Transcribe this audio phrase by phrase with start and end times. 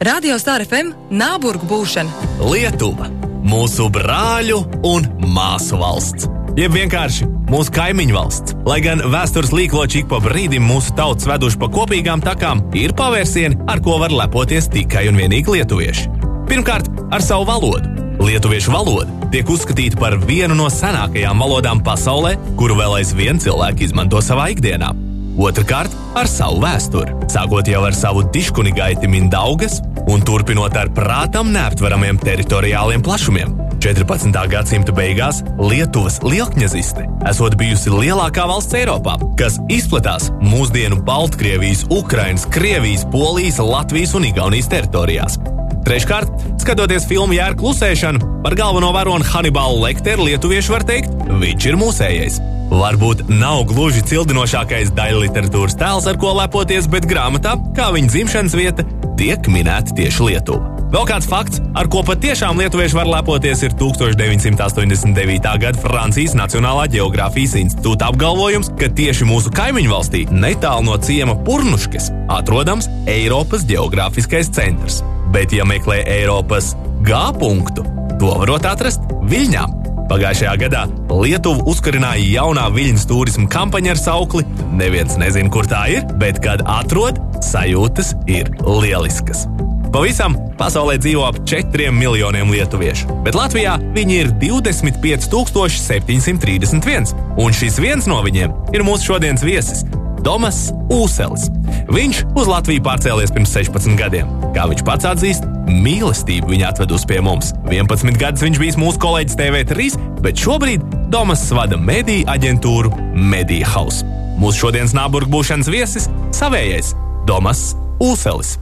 [0.00, 2.22] Radio Star FM Nāburgu būšana.
[2.48, 3.10] Lietuva-
[3.52, 6.24] mūsu brāļu un māsu valsts.
[6.56, 8.54] Jeb vienkārši mūsu kaimiņu valsts.
[8.64, 13.60] Lai gan vēstures līkloči ik pa brīdim mūsu tautas veduši pa kopīgām takām, ir pavērsieni,
[13.68, 16.08] ar ko var lepoties tikai un vienīgi lietuvieši.
[16.48, 17.84] Pirmkārt, ar savu valodu.
[18.24, 24.16] Lietuviešu valoda tiek uzskatīta par vienu no senākajām valodām pasaulē, kuru vēl aizvien cilvēki izmanto
[24.16, 25.09] savā ikdienā.
[25.40, 29.78] Otrakārt, ar savu vēsturi, sākot jau ar savu diškunigaiti Mindaugas
[30.10, 33.54] un turpinot ar prātam neaptveramiem teritoriāliem plašumiem.
[33.80, 34.36] 14.
[34.52, 43.06] gadsimta beigās Lietuvas lielkņaziste esot bijusi lielākā valsts Eiropā, kas izplatās mūsdienu Baltkrievijas, Ukrainas, Krievijas,
[43.08, 45.40] Polijas, Latvijas un Igaunijas teritorijās.
[45.88, 46.28] Treškārt,
[46.60, 52.42] skatoties filmu Jēra klusēšanu, par galveno varoni Hannibalu Lekteru lietuviešu var teikt, viņš ir mūsējais.
[52.70, 58.54] Varbūt nav gluži cildinošākais daļa literatūras tēls, ar ko lepoties, bet grāmatā, kā viņa dzimšanas
[58.54, 58.84] vieta,
[59.18, 60.76] tiek minēta tieši Lietuva.
[60.90, 65.50] Vēl kāds fakts, ar ko patiešām lietuvieši var lepoties, ir 1989.
[65.62, 72.10] gada Francijas Nacionālā geogrāfijas institūta apgalvojums, ka tieši mūsu kaimiņu valstī, netālu no ciema Purnuškas,
[72.38, 75.02] atrodams Eiropas geogrāfiskais centrs.
[75.34, 76.74] Bet, ja meklē Eiropas
[77.06, 77.86] G punktu,
[78.18, 79.79] to varot atrast Viļņā.
[80.10, 80.80] Pagājušajā gadā
[81.22, 84.42] Lietuva uzkarināja jaunā viļņas turisma kampaņa ar saukli
[84.74, 89.46] Neviens nezina, kur tā ir, bet, kad atrod, sajūtas ir lieliskas.
[89.90, 97.14] Pavisam pasaulē dzīvo ap 4 miljoniem lietuviešu, bet Latvijā viņi ir 25,731.
[97.42, 99.80] Un šis viens no viņiem ir mūsu šodienas viesis-
[100.24, 101.48] Domas Ūselis.
[101.90, 104.30] Viņš uz Latviju pārcēlies pirms 16 gadiem.
[104.54, 107.52] Kā viņš pats atzīst, mīlestība viņa atvedusi pie mums.
[107.70, 109.90] 11 gadus viņš bijis mūsu kolēģis TV3,
[110.24, 114.04] bet šobrīd Domas vada mediju aģentūru Media House.
[114.40, 116.94] Mūsu šodienas nāburgu būšanas viesis- savējais
[117.26, 118.58] Domas Ūselis.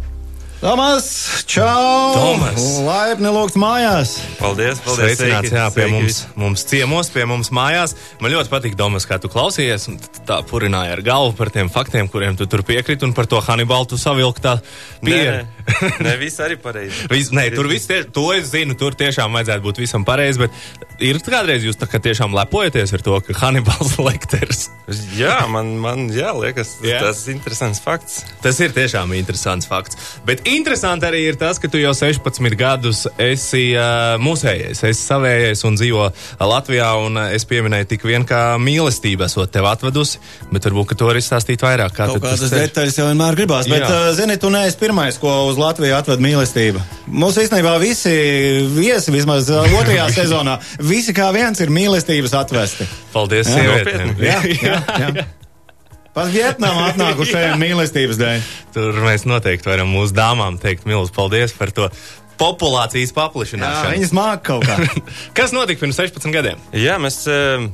[0.58, 2.14] Tomas, čau!
[2.18, 2.58] Tomas.
[2.82, 4.16] Laipni lūgts mājās!
[4.40, 5.14] Paldies, paldies.
[5.14, 7.94] Sveicināts, sveiki, jā, pie sveiki mums, mums ciemos, pie mums mājās.
[8.18, 9.86] Man ļoti patīk, Domas, kā tu klausies.
[9.86, 13.38] un Tā purināja ar galvu par tiem faktiem, kuriem tu tur piekriti, un par to
[13.46, 15.46] Hannibalu tu savilki tā Nē, pieredzi.
[15.68, 17.06] nē, nē, viss arī pareizi.
[17.14, 20.98] Vis, nē, tur viss tie, to es zinu, tur tiešām vajadzētu būt visam pareizi, bet
[20.98, 24.66] ir kādreiz jūs tā kā tiešām lepojaties ar to, ka Hannibals Lekters.
[25.14, 26.98] Jā, man, man jā, liekas, jā.
[27.04, 28.24] tas ir interesants fakts.
[28.42, 30.00] Tas ir tiešām interesants fakts.
[30.26, 35.64] Bet interesanti arī ir tas, ka tu jau 16 gadus esi uh, mūsējais, esi savējais
[35.68, 36.08] un dzīvo
[36.40, 36.88] Latvijā.
[37.04, 40.20] Un, es pieminēju tik vien, kā mīlestība esot tev atvedusi,
[40.52, 41.94] bet varbūt tu vari izstāstīt vairāk.
[41.96, 44.12] Kā Kaut kādas detaļas jau vienmēr gribās, bet, Jā.
[44.18, 46.82] zini, tu neesi pirmais, ko uz Latviju atved mīlestība.
[47.08, 48.12] Mums īstenībā visi
[48.74, 52.88] viesi, vismaz otrajā sezonā, visi kā viens ir mīlestības atvesti.
[53.14, 54.14] Paldies, Jā, sievietēm.
[54.14, 54.28] nopietni.
[54.28, 54.40] Jā,
[55.04, 55.28] jā, jā.
[56.18, 58.46] Pat Vietnamā atnākušajiem mīlestības dēļ.
[58.74, 61.86] Tur mēs noteikti varam mūsu dāmām teikt milzu paldies par to
[62.38, 63.92] populācijas Jā, paplašināšanu.
[63.94, 64.78] viņas māk kaut kā.
[65.38, 66.58] Kas notika pirms 16 gadiem?
[66.74, 67.68] Jā, mēs eh,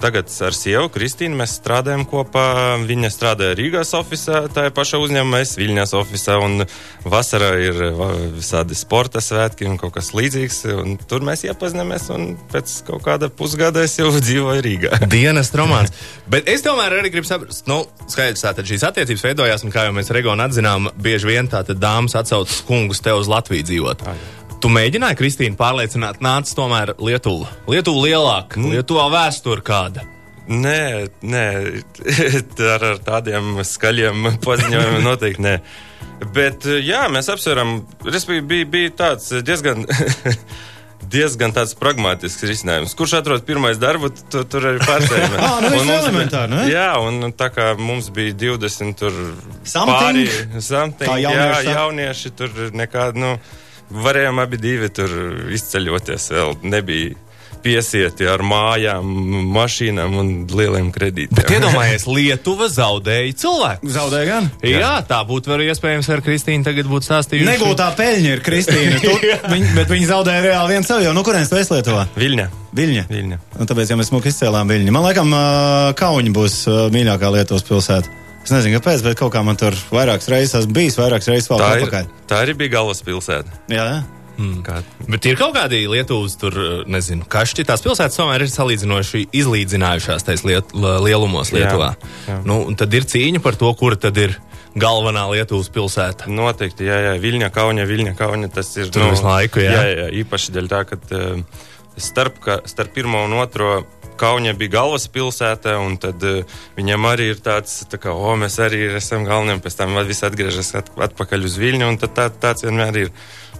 [0.00, 2.76] tagad ar sievu Kristīnu mēs strādājam kopā.
[2.86, 6.46] Viņa strādāja Rīgās oficiālā, tā ir paša uzņēmuma, es Viļņās oficiālā.
[6.46, 6.64] Un
[7.06, 7.80] vasarā ir
[8.36, 10.62] visādi sporta svētki un kaut kas līdzīgs.
[11.10, 15.02] Tur mēs iepazināmies un pēc kaut kāda pusgada es jau dzīvoju Rīgā.
[15.16, 15.94] Dienas romāns.
[16.30, 19.94] Bet es tomēr arī gribu saprast, nu, skaidrs, tātad šīs attiecības veidojās, un kā jau
[19.96, 24.06] mēs Regonu atzinām, bieži vien tātad dāmas atsaucas kungus te uz Latviju dzīvot.
[24.62, 27.50] Tu mēģināji, Kristīna, pārliecināt, nāc tomēr Lietuva.
[27.70, 28.72] Lietuva lielāka, Nu.
[28.72, 30.06] Lietuvā vēsture kāda.
[30.46, 31.44] Nē, nē,
[32.74, 35.56] ar, ar tādiem skaļiem paziņojumiem noteikti nē.
[36.32, 39.84] Bet jā, mēs apsveram, respektīvi, bija, bija tāds diezgan.
[41.06, 42.94] Diezgan tāds pragmatisks risinājums.
[42.98, 45.34] Kurš atrod pirmais darbu, tu, tur arī pārcēlās.
[45.36, 46.62] Ā, nu viss elementāri, ne?
[46.72, 49.14] Jā, un tā kā mums bija 20 tur
[49.68, 50.56] Something?
[50.64, 53.34] something, Kā jā, jaunieši tur nekādi, nu,
[53.90, 55.12] varējām abi divi tur
[55.54, 56.58] izceļoties vēl.
[56.66, 57.14] Nebija
[57.66, 59.06] piesieti ar mājām,
[59.54, 61.34] mašīnām un lieliem kredītiem.
[61.34, 63.90] Bet iedomājies, Lietuva zaudēja cilvēku.
[63.90, 64.50] Zaudēja gan.
[64.62, 67.48] Jā, jā tā būtu var iespējams ar Kristīnu tagad būtu stāstījusi.
[67.48, 69.00] Negūtā peļņa ir Kristīna.
[69.02, 69.14] Tu,
[69.54, 71.14] viņ, bet viņi zaudēja reāli vienu sev jau.
[71.16, 72.06] Nu, kurienes tu esi Lietuvā?
[72.18, 72.46] Viļņa.
[72.76, 73.08] Viļņa.
[73.10, 73.40] Viļņa.
[73.56, 75.34] Un tāpēc, ja mēs smuki izcēlām Viļņu, man liekas,
[75.98, 76.60] Kauņa būs
[76.94, 78.25] mīļākā Lietuvas pilsēta.
[78.46, 81.58] Es nezinu, kāpēc, bet kaut kā man tur vairākas reizes esmu bijis, vairākas reizes vēl
[81.58, 82.10] Tā, ir, atpakaļ.
[82.30, 83.58] tā arī bija galvaspilsēta.
[83.74, 84.04] Jā, jā.
[84.62, 86.54] Kā, Bet ir kaut kādi Lietuvas, tur,
[86.92, 87.64] nezinu, kašķi.
[87.66, 91.94] Tās pilsētas tomēr ir salīdzinoši izlīdzinājušās tais liet, lielumos Lietuvā.
[92.28, 92.36] jā.
[92.44, 94.36] Nu, un tad ir cīņa par to, kur tad ir
[94.76, 96.28] galvenā Lietuvas pilsēta.
[96.28, 98.52] Noteikti, jā, jā, Viļņa, Kauņa, Viļņa, Kauņa.
[98.52, 99.72] Tas ir Tur visu laiku, jā.
[99.72, 101.00] jā, jā īpaši dēļ tā, ka
[101.96, 103.86] starp, ka starp pirmo un otro
[104.18, 108.84] Kaunija bija galvaspilsēta, un tad uh, viņam arī ir tāds, tā kā, o, mēs arī
[108.98, 113.02] esam galvenie, un pēc tam viss atgriežas at, atpakaļ uz Viļņu, un tā, tāds vienmēr
[113.04, 113.12] ir.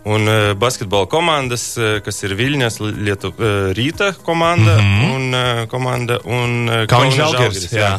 [0.06, 5.14] Un uh, basketbola komandas, uh, kas ir Viļņas Lietu, uh, rīta komanda mm -hmm.
[5.14, 7.97] un uh, komanda un Kaunas Žalgiris, jā.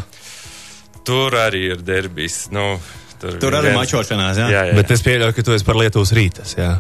[1.04, 2.48] Tur arī ir derbijs.
[2.52, 2.80] Nu,
[3.22, 4.48] tur Tur arī mačošanās, jā.
[4.52, 6.56] Jā, jā, Bet es pieļauju, ka tu esi par Lietuvas rītas.
[6.58, 6.78] Jā.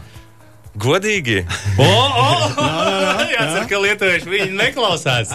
[0.77, 1.41] Godīgi.
[1.81, 2.27] O, o!
[3.33, 5.33] Jāsaka, ka lietuvieši viņu neklausās.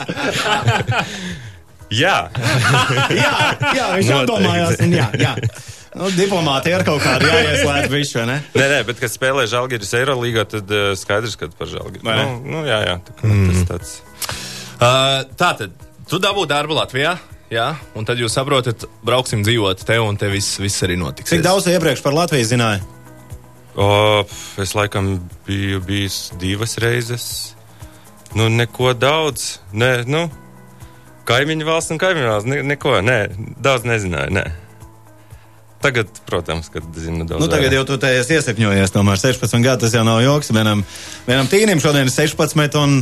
[1.92, 2.16] Jā,
[3.12, 3.32] Jā,
[3.76, 4.78] jā viņš apdomājās.
[4.84, 5.34] un Jā, jā.
[5.92, 8.36] Nu, diplomāti ir kaut kādi jāieslēdz visu, vai ne?
[8.56, 12.00] nē, nē, bet, kad spēlē Žalgiris Eirolīgā, tad uh, skaidrs, ka par Žalgiri.
[12.06, 12.24] Vai ne?
[12.30, 13.50] Nu, nu, jā, jā, tā kā mm.
[13.50, 13.92] tas tāds.
[14.80, 15.76] Uh, tā tad,
[16.08, 17.18] tu dabū darbu Latvijā.
[17.52, 17.66] Jā,
[17.98, 21.28] un tad jūs saprotat, brauksim dzīvot te, un te viss, viss arī notiks.
[21.28, 22.80] Cik daudz iepriekš par Latviju zināja?
[23.76, 24.24] O,
[24.60, 25.14] es laikam
[25.46, 27.26] biju bijis divas reizes.
[28.36, 29.58] Nu, neko daudz.
[29.72, 30.26] Nē, nu,
[31.28, 32.50] kaimiņu valsts un kaimiņu valsts.
[32.52, 33.18] Ne, neko, nē,
[33.64, 34.34] daudz nezināju.
[34.36, 34.44] Nē.
[35.82, 37.42] Tagad, protams, kad zinu daudz.
[37.42, 37.80] Nu, tagad vairāk.
[37.80, 40.52] jau tu te esi iesakņojies, tomēr 16 gadi tas jau nav joks.
[40.54, 40.84] Vienam,
[41.26, 43.00] vienam tīnim šodien ir 16 un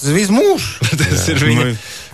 [0.00, 0.86] visu mūžu.
[1.00, 1.66] Tas ir viņa.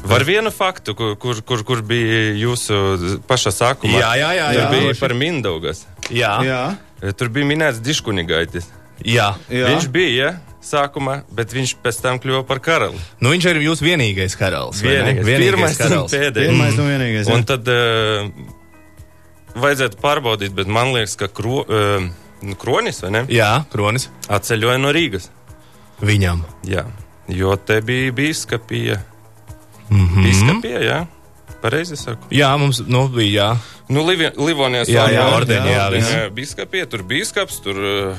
[0.08, 3.98] Var vienu faktu, kur, kur, kur, kur bija jūsu pašā sākumā?
[3.98, 4.68] Jā, jā, jā, Tur jā.
[4.74, 5.84] bija par Mindaugas.
[6.10, 6.60] Jā, jā.
[7.02, 8.68] Jā, Tur bija minēts Diškunigaitis.
[9.06, 9.32] jā.
[9.50, 9.66] jā.
[9.72, 10.36] Viņš bija
[10.68, 12.98] sākumā, bet viņš pēc tam kļuva par karali.
[13.22, 14.82] Nu, viņš ir jūsu vienīgais karalis.
[14.84, 15.14] vai ne?
[15.22, 16.14] Vienīgais, pirmais un karalis.
[16.14, 16.50] pēdējais.
[16.50, 17.30] Pirmais un vienīgais.
[17.30, 17.34] jā.
[17.38, 18.30] Un tad uh,
[19.58, 22.08] vajadzētu pārbaudīt, bet man liekas, ka kro, uh,
[22.60, 23.24] kronis vai ne?
[23.32, 24.08] Jā, kronis.
[24.28, 25.30] Atceļoja no Rīgas.
[26.04, 26.44] Viņam.
[26.68, 26.84] Jā,
[27.28, 29.00] jo te bija biskupija.
[29.90, 30.22] Mm -hmm.
[30.22, 31.06] Biskupija, jā.
[31.62, 32.28] Pareizi saku.
[32.30, 33.44] Jā, mums nu, bija.
[33.44, 33.56] Jā.
[33.88, 36.34] Nu, Livi, Livonijas Jā, jā, ordeņi, ordeņi, jā, viss.
[36.34, 38.16] Biskupija, tur biskaps, tur uh,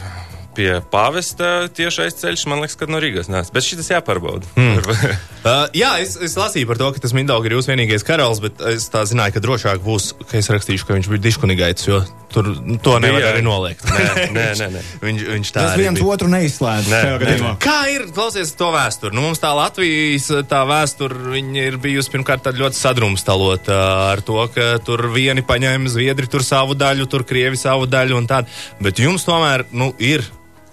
[0.57, 3.51] pie pāvesta tiešais ceļš, man liekas, ka no Rīgas nāc.
[3.53, 4.49] Bet šis jāpārbauda.
[4.59, 4.81] Mm.
[5.39, 8.59] Uh, jā, es, es lasīju par to, ka tas Mindaugs ir jūsu vienīgais karalis, bet
[8.73, 12.01] es tā zināju, ka drošāk būs, ka es rakstīšu, ka viņš bija diškunigaitis, jo
[12.33, 13.33] tur nu, to nevar Bija.
[13.33, 13.83] arī noliegt.
[13.89, 14.67] nē, nē, nē.
[14.75, 14.83] nē.
[15.03, 16.09] viņš, viņš tā Tas viens bija.
[16.13, 16.89] otru neizslēdz.
[16.93, 17.53] Nē, nē, gadījumā.
[17.63, 18.07] Kā ir?
[18.15, 19.15] Klausies to vēsturi.
[19.17, 23.79] Nu, mums tā Latvijas tā vēsture ir bijusi pirmkārt ļoti sadrumstalota
[24.13, 28.27] ar to, ka tur vieni paņēma zviedri tur savu daļu, tur krievi savu daļu un
[28.29, 28.51] tādu.
[28.83, 30.25] Bet jums tomēr nu, ir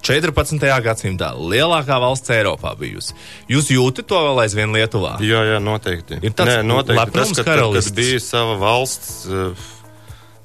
[0.06, 0.62] 14.
[0.84, 3.14] gadsimtā lielākā valsts Eiropā bijusi.
[3.50, 5.16] Jūs jūtat to vēl aizvien Lietuvā?
[5.24, 6.20] Jā, jā, noteikti.
[6.22, 7.10] Ir tāds Nē, noteikti.
[7.16, 7.90] Tas, ka, karalists.
[7.90, 9.64] kad bija sava valsts, eh,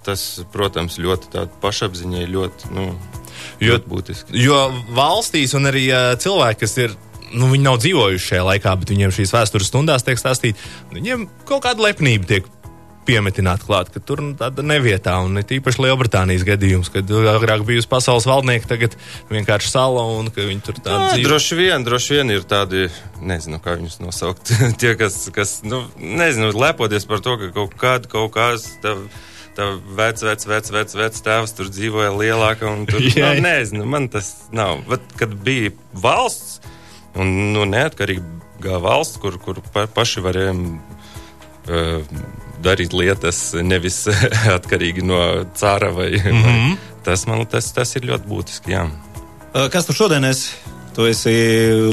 [0.06, 2.88] tas, protams, ļoti tāda pašapziņa, ļoti, nu,
[3.62, 4.36] Jo- ļoti būtiski.
[4.42, 4.60] Jo
[4.98, 6.98] valstīs un arī uh, cilvēki, kas ir.
[7.32, 10.60] Nu, viņi nav dzīvojuši šajā laikā, bet viņiem šīs vēstures stundās tiek stāstīts.
[10.92, 12.50] Viņiem kaut kāda lepnība tiek
[13.08, 15.16] piemetināta klāt, ka tur nu, tāda nevietā.
[15.24, 18.98] Un it īpaši Lielbritānijas gadījums, kad agrāk bijusi pasaules valdnieka, tagad
[19.32, 21.30] vienkārši sala un ka viņi tur tādu dzīvo.
[21.32, 22.90] droši vien, droši vien ir tādi,
[23.24, 24.52] nezinu, kā viņus nosaukt.
[24.84, 28.74] Tie, kas, kas nu, nezinu, lepoties par to, ka kaut kāda, kaut kāds.
[28.84, 29.20] Tev, Tā
[29.98, 32.72] vec, vec, vec, vec, vec tēvs tur dzīvoja lielāka.
[32.90, 34.84] Tur, nu, nezinu, man tas nav.
[34.90, 35.74] Bet, kad bija
[36.04, 36.60] valsts,
[37.20, 42.16] un nu, neatkarīga valsts, kur, kur pa, paši varējām uh,
[42.64, 44.04] darīt lietas, nevis
[44.58, 45.22] atkarīgi no
[45.58, 46.70] cāra vai, mm -hmm.
[46.70, 48.76] vai tas, man, tas, tas ir ļoti būtiski.
[48.76, 48.86] Jā.
[49.72, 50.54] Kas tu šodien esi?
[50.96, 51.34] Tu esi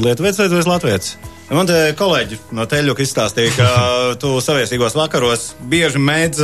[0.03, 1.17] Lietuvietis vai tu esi Latvijas?
[1.49, 3.69] Man te kolēģi no Teļuka izstāstīja, ka
[4.21, 6.43] tu saviesīgos vakaros bieži mēdz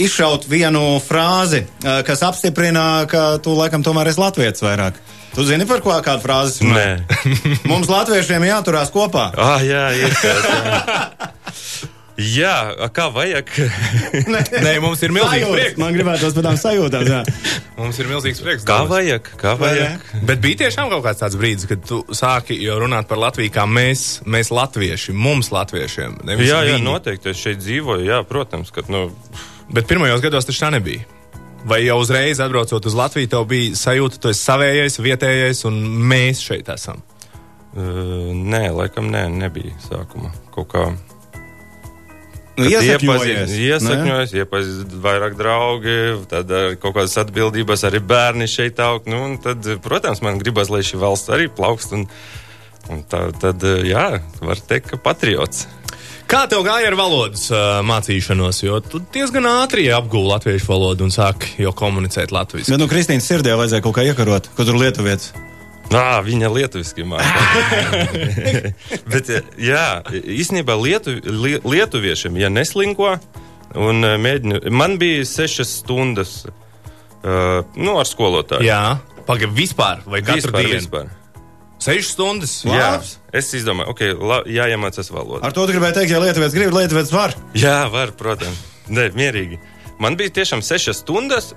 [0.00, 4.98] izšaut vienu frāzi, uh, kas apstiprina, ka tu laikam tomēr esi Latvijas vairāk.
[5.34, 6.56] Tu zini, par ko kādu frāzi?
[6.56, 7.04] es runāju?
[7.04, 7.58] Nē.
[7.70, 9.28] Mums latviešiem jāturās kopā.
[9.38, 10.14] Ah, jā, ir.
[10.24, 11.28] Jā,
[12.40, 13.52] jā a, kā vajag.
[14.64, 15.52] Nē, mums ir milzīgs Sajūtas.
[15.54, 15.76] prieks.
[15.78, 17.04] Man gribētu par tām sajūtām.
[17.12, 17.20] jā.
[17.78, 18.64] Mums ir milzīgs prieks.
[18.66, 18.90] Kā Domas.
[18.96, 19.60] vajag, kā ne?
[19.62, 20.08] vajag.
[20.26, 24.24] Bet bija tiešām kaut kāds tāds brīdis, kad tu sāki runāt par Latviju, kā mēs,
[24.26, 26.18] mēs latvieši, mums latviešiem.
[26.34, 26.82] Jā, jā, viņi.
[26.88, 27.30] noteikti.
[27.30, 29.06] Es šeit dzīvoju, jā, protams, ka, nu,
[29.74, 31.04] Bet pirmajos gados tas tā nebija.
[31.68, 35.80] Vai jau uzreiz atbraucot uz Latviju, tev bija sajūta, ka tu esi savējais, vietējais, un
[36.08, 37.02] mēs šeit esam?
[37.76, 40.32] uh, nē, laikam nē, nebija sākumā.
[40.54, 40.88] Kaut kā.
[42.58, 43.58] Nu, Iepazīstināt, ne?
[43.68, 45.98] iesakņojas, iepazīstināt vairāk draugi,
[46.30, 49.06] tad arī kaut kādas atbildības, arī bērni šeit aug.
[49.06, 51.94] Nu, un tad, protams, man gribas, lai šī valsts arī plaukst.
[51.94, 52.08] Un,
[52.90, 54.08] un tā, tad, jā,
[54.42, 55.68] var teikt, ka patriots.
[56.28, 58.58] Kā tev gāja ar valodas uh, mācīšanos?
[58.60, 62.68] Jo tu diezgan ātri apgūli latviešu valodu un sāki jau komunicēt latviešu.
[62.68, 65.32] Bet, nu, Kristīnas sirdī vajadzēja kaut kā iekarot, kur tur lietuvietis.
[65.88, 67.32] Nā, viņa lietuviski māca.
[69.14, 73.14] Bet, jā, īstenībā lietu, li, lietuviešiem, ja neslinko
[73.80, 78.68] un mēģinu, man bija sešas stundas uh, nu, ar skolotāju.
[78.68, 80.82] Jā, pagaidi, vispār vai katru vispār, dienu?
[80.82, 81.08] vispār.
[81.78, 82.54] Sešas stundas.
[82.66, 83.12] Jā, Labs.
[83.32, 85.44] es izdomāju, ok, la, jāiemācās valoda.
[85.46, 87.36] Ar to tu gribēji teikt, ja Lietuvietis grib, Lietuvietis var.
[87.58, 88.58] Jā, var, protams.
[88.90, 89.60] Nē, mierīgi.
[90.02, 91.52] Man bija tiešām sešas stundas,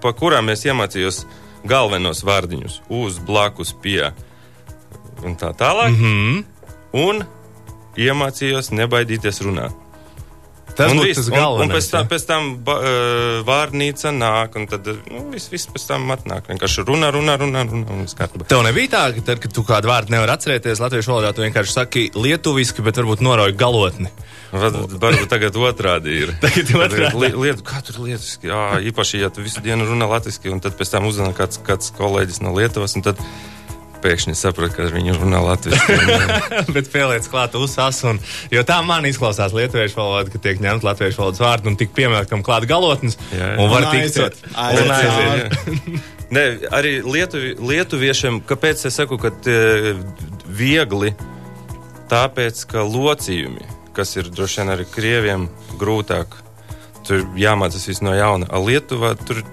[0.00, 1.24] pa kurām es iemācījos
[1.68, 4.12] galvenos vārdiņus uz, blakus, pie
[5.24, 5.92] un tā tālāk.
[5.92, 6.44] Mm -hmm.
[6.92, 7.24] Un
[7.96, 9.76] iemācījos nebaidīties runāt.
[10.76, 11.74] Tas un viss, tas un, un galvenais.
[11.76, 12.10] pēc, tam, jā.
[12.12, 16.48] pēc tam ba, uh, vārnīca nāk, un tad nu, viss, viss pēc tam atnāk.
[16.52, 18.48] Vienkārši runā, runā, runā, runā un viss kārtībā.
[18.50, 21.76] Tev nebija tā, ka, tad, kad tu kādu vārdu nevari atcerēties latviešu valodā, tu vienkārši
[21.76, 24.12] saki lietuviski, bet varbūt norauj galotni.
[24.50, 26.34] Varbūt, tagad otrādi ir.
[26.44, 27.20] Tagad otrādi.
[27.22, 28.50] Li, liet, kā tur lietuviski?
[28.50, 31.92] Jā, īpaši, ja tu visu dienu runā latviešu, un tad pēc tam uzzina kāds, kāds
[31.94, 33.20] kolēģis no Lietuvas, un tad
[34.02, 35.96] pēkšņi saprot, ka viņi runā latviešu.
[36.76, 38.20] bet pieliec klāt uzsās, un,
[38.52, 42.44] jo tā man izklausās lietuviešu valoda, ka tiek ņemt latviešu valodas vārdu un tik piemēram
[42.46, 43.58] klāt galotnes, Jā, jā.
[43.60, 44.40] un var tikt aiziet.
[46.30, 46.44] Nē,
[46.78, 49.94] arī lietuvi, lietuviešiem, kāpēc es saku, ka e,
[50.46, 51.14] viegli?
[52.10, 56.32] Tāpēc, ka locījumi, kas ir droši vien arī krieviem grūtāk,
[57.06, 58.48] tur jāmācās viss no jauna.
[58.50, 59.44] A Lietuvā tur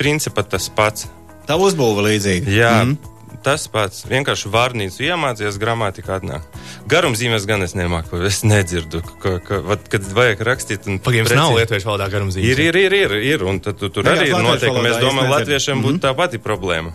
[0.00, 1.08] principā tas pats.
[1.44, 2.48] Tā uzbūve līdzīga.
[2.48, 3.13] Jā, mm.
[3.44, 4.04] Tas pats.
[4.08, 6.46] Vienkārši vārnīcu iemācījies, grammatika atnāk.
[6.90, 10.88] Garumzīmēs gan es nemāku, es nedzirdu, ka, ka, vat, kad vajag rakstīt.
[11.04, 12.50] Pagaidām, nav lietuviešu valodā garumzīmes.
[12.52, 13.46] Ir, ir, ir, ir, ir.
[13.48, 14.92] Un tad tu, tur Jā, arī ir latviešu noteikumi.
[14.92, 16.94] Es domāju, latviešiem būtu tā pati problēma.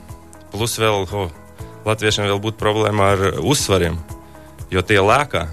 [0.54, 1.34] Plus vēl, oh,
[1.90, 4.00] latviešiem vēl būtu problēma ar uzsvariem,
[4.74, 5.46] jo tie lēkā.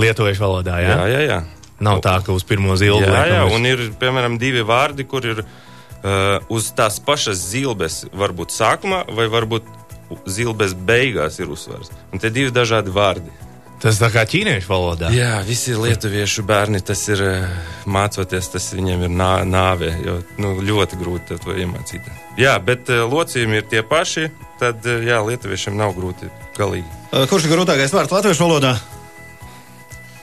[0.00, 0.94] Lietuviešu valodā, jā?
[0.94, 1.40] Jā, jā, jā.
[1.80, 5.40] Nav tā, ka uz pirmo zilbu Jā, jā, un ir, piemēram, divi vārdi, kur ir
[5.40, 9.79] uh, uz tās pašas zilbes, varbūt sākumā, vai varbūt
[10.26, 11.92] zilbes beigās ir uzsvars.
[12.12, 13.32] Un tie divi dažādi vārdi.
[13.80, 15.08] Tas tā kā ķīniešu valodā.
[15.16, 17.46] Jā, visi lietuviešu bērni, tas ir eh,
[17.88, 19.88] mācoties, tas viņiem ir nā, nāve.
[20.04, 22.12] Jo, nu, ļoti grūti to iemācīt.
[22.40, 24.28] Jā, bet uh, locījumi ir tie paši.
[24.60, 26.28] Tad, uh, jā, lietuviešiem nav grūti
[26.60, 26.88] galīgi.
[27.32, 28.76] Kurš ir grūtākais vārds latviešu valodā?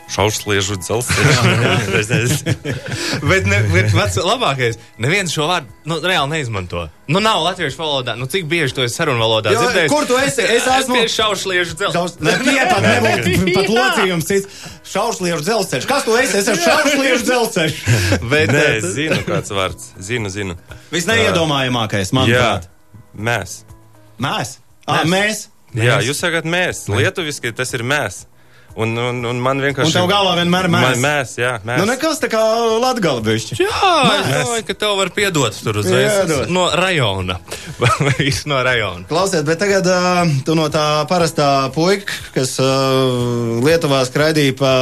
[0.08, 2.36] Šaušliežu dzelzceļš.
[3.30, 6.86] Bet, ne, bet pats labākais, neviens šo vārdu nu, reāli neizmanto.
[7.12, 8.16] Nu, nav latviešu valodā.
[8.20, 9.90] Nu, cik bieži to es sarunu valodā Jo, dzirdēju?
[9.92, 10.44] kur tu esi?
[10.44, 12.36] Es esmu- Pie šaušliežu dzelzceļa.
[12.44, 14.64] Tie pat nebūtu pat locījums cits.
[14.92, 15.88] Šaušliešu dzelzceļš.
[15.92, 16.38] Kas tu esi?
[16.40, 17.78] Es esmu šaušliešu dzelzceļš.
[18.32, 19.92] Bet, Nē, eh, es zinu, kāds vārds.
[20.10, 20.56] Zinu, zinu.
[20.92, 22.68] Visneiedomājamākais, Jā, manuprāt.
[23.16, 23.60] mēs.
[24.24, 24.58] Mēs.
[24.88, 25.48] Ah, mēs.
[25.76, 26.86] Jā, jūs sakat mēs.
[26.92, 28.24] Lietuviski tas ir mēs.
[28.78, 29.90] Un, un, un man vienkārši.
[29.90, 31.00] Un tev galvā vienmēr ir mēs.
[31.02, 31.80] Mēs, jā, mēs.
[31.82, 32.42] Nu, nekas tā kā
[32.84, 33.58] latgalbišķi.
[33.64, 37.40] Jā, es domāju, ka tev var piedot tur uzreiz no rajona.
[38.20, 39.08] Viss no rajona.
[39.10, 44.74] Klausiet, bet tagad uh, tu no tā parastā puika, kas uh, Lietuvā skraidīja pa,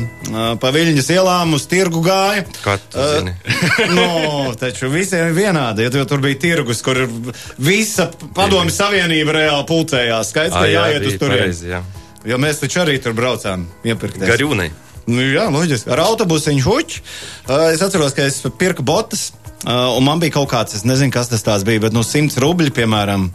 [0.00, 2.48] uh, pa Viļņas ielām uz tirgu gāja.
[2.64, 3.36] Kā tu zini?
[3.98, 5.90] no, taču visiem ir vienādi.
[5.92, 7.04] Ja tur bija tirgus, kur
[7.60, 10.32] visa padomju savienība reāli pulcējās.
[10.32, 11.82] Skaidrs, ka jāiet uz turieni.
[12.28, 14.28] Jo mēs taču arī tur braucām iepirkties.
[14.28, 14.70] Garjūnai.
[15.10, 15.90] Nu, jā, loģiski.
[15.90, 17.00] Ar autobusiņu huķi.
[17.48, 19.32] Uh, es atceros, ka es pirku botas,
[19.64, 22.38] uh, un man bija kaut kāds, es nezinu, kas tas tās bija, bet nu 100
[22.42, 23.26] rubļi, piemēram,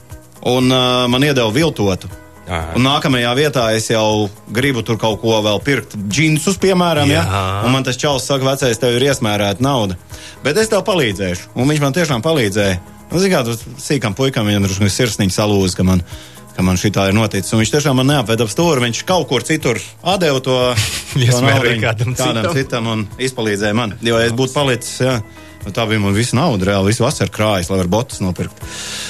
[0.48, 2.12] un uh, man iedeva viltotu.
[2.48, 2.62] Ā.
[2.80, 5.98] Un nākamajā vietā es jau gribu tur kaut ko vēl pirkt.
[6.08, 7.26] Džinsus, piemēram, ja?
[7.28, 7.42] Jā.
[7.68, 9.98] un man tas čels saka, vecais, tev ir iesmērēta nauda.
[10.46, 12.80] Bet es tev palīdzēšu, un viņš man tiešām palīdzēja.
[13.12, 16.02] Nu, Zinām, kā tas sīkam puikam viņam drusku sirsniņa salūza, ka man,
[16.58, 17.54] ka man šī tā ir noticis.
[17.54, 20.56] Un viņš tiešām man neapveda ap stūri, viņš kaut kur citur atdeva to,
[21.22, 22.56] naudiņu kādam kādam citam.
[22.58, 23.94] citam un izpalīdzēja man.
[24.02, 25.20] Jo es būtu palicis, jā.
[25.68, 28.62] Nu, tā bija mana visa nauda, reāli visu vasaru krājas, lai varētu botus nopirkt.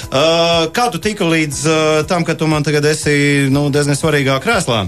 [0.08, 4.40] Uh, kā tu tiki līdz uh, tam, ka tu man tagad esi nu, diezgan svarīgā
[4.44, 4.82] krēslā?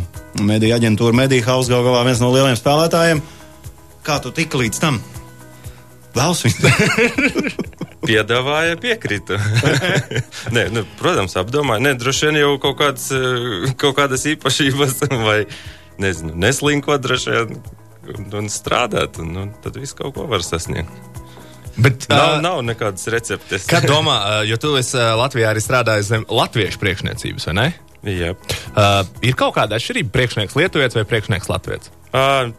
[0.45, 3.23] Mediju aģentūra, Mediju House gal galā viens no lielajiem spēlētājiem.
[4.05, 4.99] Kā tu tiki līdz tam?
[6.17, 7.71] Vēls viņu.
[8.01, 9.37] Piedāvāja, piekrita.
[10.57, 11.85] Nē, nu, protams, apdomāju.
[11.85, 15.43] Nē, droši vien jau kaut, kāds, eh, kaut kādas īpašības, vai
[16.01, 17.59] nezinu, neslinkot droši vien
[18.17, 19.21] un, un strādāt.
[19.21, 20.91] Un, un tad viss kaut ko var sasniegt.
[21.81, 23.69] Bet, Nav, ā, nav nekādas receptes.
[23.69, 24.17] Kā domā,
[24.49, 27.69] jo tu esi Latvijā arī strādājis zem latviešu priekšniecības, vai ne?
[28.11, 28.33] Jā.
[28.73, 31.93] Uh, ir kaut kāda atšķirība priekšnieks lietuvietis vai priekšnieks latviečs?
[32.17, 32.51] Uh,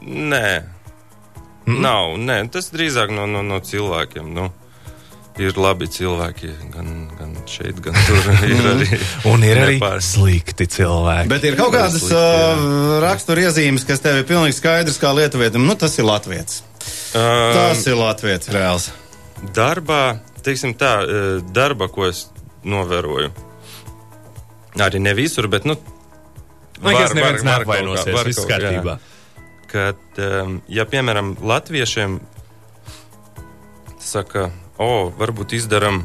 [0.00, 0.62] nē.
[1.66, 1.78] Mm.
[1.82, 4.30] Nav, nē, tas drīzāk no, no, no cilvēkiem.
[4.34, 4.48] Nu.
[5.40, 8.26] Ir labi cilvēki, gan, gan šeit, gan tur.
[8.50, 8.98] Ir arī,
[9.30, 11.30] Un ir arī nepār- slikti cilvēki.
[11.32, 15.64] Bet ir kaut kādas uh, raksturiezīmes, kas tev ir pilnīgi skaidrs kā lietuvietim.
[15.64, 16.60] Nu, tas ir latviečs.
[17.14, 18.90] Uh, Tas ir latviečs reāls.
[19.56, 22.26] Darbā, teiksim tā, eh, darba, ko es
[22.68, 23.30] novēroju.
[24.84, 25.78] Arī ne visur, bet, nu,
[26.80, 28.12] Man liekas, neviens neapvainosies.
[28.14, 28.98] var Viss kārtībā.
[29.72, 32.18] Kad, um, ja, piemēram, latviešiem
[34.00, 34.50] saka,
[34.80, 36.02] o, varbūt izdarām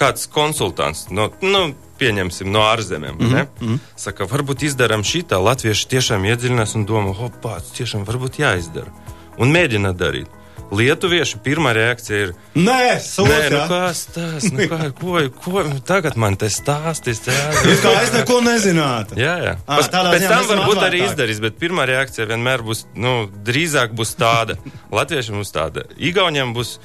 [0.00, 1.62] kāds konsultants, no, nu,
[2.00, 3.78] pieņemsim no ārzemēm, mm -hmm.
[4.00, 8.92] Saka, varbūt izdarām šitā, latvieši tiešām iedziļinās un domā, opā, tiešām varbūt jāizdara.
[9.38, 10.40] Un mēģina darīt.
[10.70, 16.16] Lietuvieši pirmā reakcija ir, Nē, sūds, nē, nu kas tas, nu kā, ko, ko, tagad
[16.16, 17.24] man te stāstīs.
[17.66, 19.18] Jūs kā es neko nezinātu.
[19.18, 19.56] Jā, jā.
[19.66, 23.16] Ā, Pas, tādā pēc tam varbūt arī izdarīs, bet pirmā reakcija vienmēr būs, nu,
[23.46, 24.56] drīzāk būs tāda.
[25.00, 25.88] Latviešiem būs tāda.
[25.98, 26.78] Igauniem būs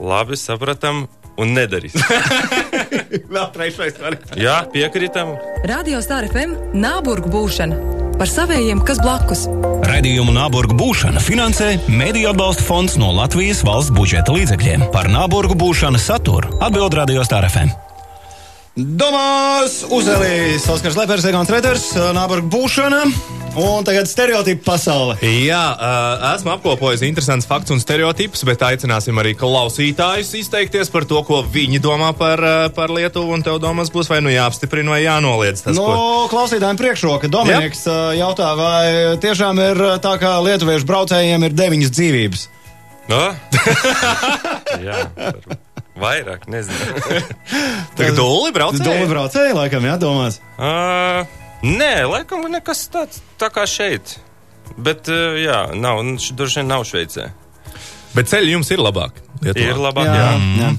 [0.00, 1.96] labi sapratam un nedarīs.
[3.32, 4.36] Vēl trešais variants.
[4.40, 5.36] Jā, piekritam.
[5.68, 9.44] Radio Star FM Nāburgu būšana par savējiem, kas blakus.
[9.86, 14.88] Radījumu Nāburgu būšana finansē Mēdīļu atbalsta fonds no Latvijas valsts budžeta līdzekļiem.
[14.94, 17.85] Par Nāburgu būšanu saturu atbild Radio Star FM.
[18.76, 22.98] Domās Uzelīs, Oskars Lepers, Egons Reters, Nāburga būšana
[23.56, 25.14] un tagad stereotipu pasaule.
[25.24, 31.22] Jā, uh, esmu apkopojis interesants fakts un stereotipus, bet aicināsim arī klausītājus izteikties par to,
[31.24, 33.32] ko viņi domā par, uh, par Lietuvu.
[33.38, 36.28] Un tev domās būs vai nu jāapstiprina vai jānoliedz tas, No ko.
[36.36, 38.86] klausītājiem priekšroka Dominiks uh, jautā, vai
[39.24, 42.48] tiešām ir tā, ka lietuviešu braucējiem ir deviņas dzīvības?
[43.08, 43.24] No?
[44.84, 45.62] jā, varbūt.
[46.00, 47.00] Vairāk, nezinu.
[47.98, 48.78] Tagad dūli brauc.
[48.82, 50.40] Doli braucēji, laikam, jādomās.
[50.58, 51.26] uh,
[51.66, 54.16] nē, laikam nekas tāds tā kā šeit.
[54.76, 57.30] Bet, uh, jā, nav, nu, droši vien nav Šveicē.
[58.16, 59.18] Bet ceļi jums ir labāk.
[59.44, 59.64] Lietuvā.
[59.68, 60.60] Ir labāk, Jā, jā.
[60.62, 60.74] jā.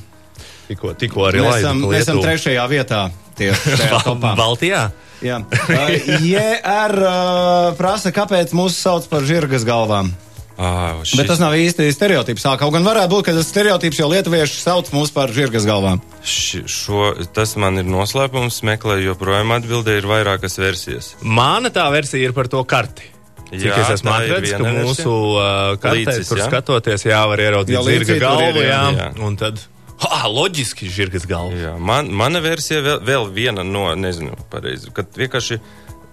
[0.68, 3.02] Tikko, tikko arī Mēs esam, mēs esam trešajā vietā
[3.40, 4.32] tieši šajā topā.
[4.36, 4.82] Baltijā.
[5.24, 5.38] Jā.
[5.48, 5.94] Uh,
[6.26, 10.12] JR uh, prasa, kāpēc mūs sauc par žirgas galvām.
[10.58, 12.46] Ah, šis, Bet tas nav īsti stereotips.
[12.58, 16.02] Kaut gan varētu būt, ka tas stereotips, jo lietuvieši sauc mūs par žirgas galvām.
[16.26, 18.64] ši, šo, tas man ir noslēpums.
[18.66, 21.12] Meklēju, joprojām atbildē ir vairākas versijas.
[21.22, 23.14] Mana tā versija ir par to karti.
[23.48, 26.50] Cik Jā, es esmu atradzis, ka mūsu uh, kartē, Līdzis, tur jā?
[26.50, 29.06] skatoties, jā, var ieraudzīt zirga galvu, jā, jā.
[29.24, 29.62] Un tad,
[30.04, 31.56] ha, loģiski žirgas galva.
[31.56, 35.62] Jā, man, mana versija vēl, vēl viena no, nezinu, pareizi, kad vienkārši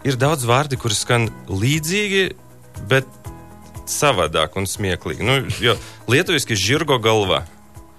[0.06, 2.28] ir daudz vārdi, kuri skan līdzīgi,
[2.92, 3.10] bet
[3.90, 5.22] savādāk un smieklīgi.
[5.26, 5.74] Nu, jo
[6.10, 7.42] lietuviski žirgo galva.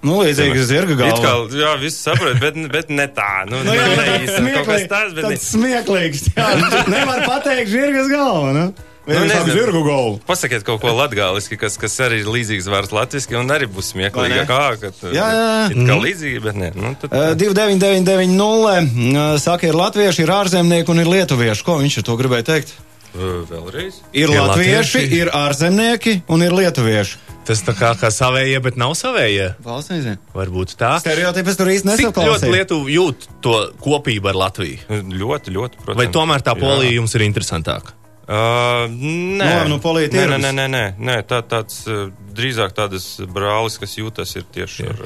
[0.06, 1.22] Nu, līdzīgi zirga galva.
[1.22, 3.46] kā, jā, viss saprot, bet, bet ne tā.
[3.48, 5.38] Nu, Nu, jā, ne, ne, īsti, kaut kas tāds, bet ne.
[5.40, 6.22] smieklīgs.
[6.36, 6.50] Jā,
[6.94, 8.52] nevar pateikt žirgas galva.
[8.54, 8.66] Nu?
[9.06, 9.82] Nu, nezinu.
[9.86, 10.16] galvu.
[10.26, 14.40] Pasakiet kaut ko latgāliski, kas, kas arī ir līdzīgs vārds latviski, un arī būs smieklīgi.
[14.48, 16.72] Kā, kad, Jā, jā, Kā līdzīgi, bet nē.
[16.74, 21.62] Nu, tad, Uh, 29990 saka, ir latvieši, ir ārzemnieki un ir lietuvieši.
[21.66, 22.74] Ko viņš ar to gribēja teikt?
[23.14, 24.00] Uh, vēlreiz.
[24.12, 25.20] Ir, Ir latvieši, latvieši.
[25.20, 27.22] ir ārzemnieki un ir lietuvieši.
[27.46, 29.52] Tas tā kā, kā savējie, bet nav savējie.
[29.62, 30.16] Valsts nezina.
[30.34, 30.96] Varbūt tā.
[30.98, 32.48] Stereotipas tur īsti Cik ļoti.
[32.50, 34.80] Lietuva jūt to kopību ar Latviju?
[34.90, 36.00] Ļoti, ļoti, protams.
[36.00, 36.60] Vai tomēr tā Jā.
[36.64, 37.94] polija jums ir interesantāka?
[38.26, 42.72] Uh, nē, Nu, nu, Polija nē, nē, nē, nē, nē, nē tā, tāds uh, drīzāk
[42.74, 45.04] tādas brālis, kas jūtas ir tieši ar.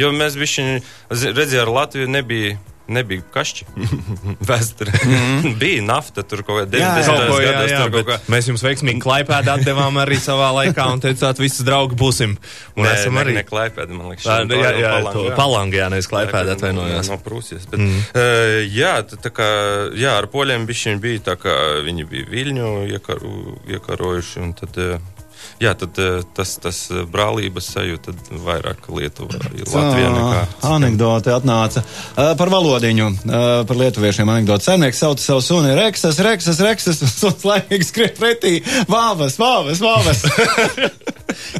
[0.00, 0.78] Jo mēs bišķiņi,
[1.12, 2.56] zi- redzēju, ar Latviju nebija.
[2.84, 3.64] Nebija kašķi.
[4.48, 4.92] Vēsturē.
[5.62, 6.66] bija nafta tur kaut jā.
[6.74, 7.06] 90.
[7.08, 7.70] Kaut ko, jā, gados.
[7.70, 8.18] jā, tur kaut bet kā.
[8.34, 12.36] mēs jums veiksmīgi klaipēdā atdevām arī savā laikā un teicāt, visas draugi būsim.
[12.76, 13.36] Un Nē, esam ne, arī.
[13.38, 14.26] ne Klaipēda, man liekas.
[14.26, 15.38] Šeit jā, jā, Palanga, to jā.
[15.38, 17.10] palangā, nevis klaipēdā atvainojos.
[17.12, 17.64] No Prūsijas.
[17.72, 18.04] Bet, mm.
[18.12, 19.48] uh, jā, tā, tā kā,
[19.96, 21.56] jā, ar poļiem bišķiņi bija tā, kā
[21.88, 23.34] viņi bija Viļņu iekaru,
[23.78, 24.44] iekarojuši.
[24.44, 25.13] un Tad, uh,
[25.62, 30.42] jā, tad uh, tas, tas uh, brālības sajūta tad vairāk Lietuvā, Latvijā nekā.
[30.70, 34.32] Anekdote atnāca uh, par valodiņu, uh, par lietuviešiem.
[34.34, 34.66] Anekdote.
[34.66, 38.58] Saimnieks sauc savu suni Reksas, Reksas, Reksas, un suns laimīgi skrien pretī.
[38.90, 40.24] Vāvas, vāvas, vāvas.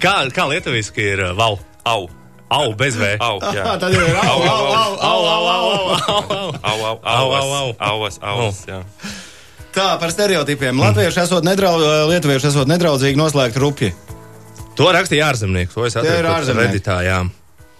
[0.02, 1.56] Kā, kā lietuviski ir uh, vau?
[1.84, 2.06] Au!
[2.54, 3.16] Au, bez V.
[3.24, 3.64] Au, jā.
[3.64, 5.94] Tā tad ir au, au, au, au, au, au, au.
[6.62, 7.74] Au, au, Au, au, au, au.
[7.80, 8.82] Auas, auas, jā.
[9.74, 10.78] Tā par stereotipiem.
[10.78, 13.90] Latvieši esot nedraudzīgi, lietuvieši esot nedraudzīgi noslēgt rupji.
[14.78, 15.72] To rakstīja ārzemnieki.
[15.74, 16.28] To es atradu
[17.06, 17.24] jā.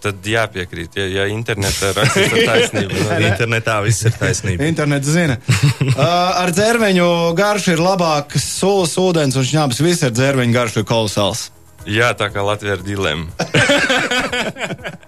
[0.05, 2.99] Tad jāpiekrīt, ja, ja internetā rakstīts ar taisnību.
[3.07, 4.67] nu, Internetā viss ir taisnība.
[4.69, 5.39] Internets zina.
[5.41, 6.03] uh,
[6.43, 9.81] ar dzērveņu garšu ir labāks sulas, ūdens un šņabs.
[9.87, 11.47] Viss ar dzērveņu garšu ir kolosāls.
[11.89, 13.33] Jā, tā kā Latvija ir dilema.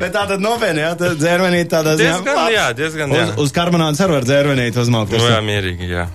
[0.00, 2.16] Bet tā tad nopietni, jā, tad dzērvenīt tādā ziņā.
[2.24, 3.26] Diezgan, jā, diezgan, jā.
[3.34, 5.12] Uz, uz karbonādes arī var dzērvenīt uzmaukt.
[5.16, 6.08] Nu, jā, mierīgi, jā.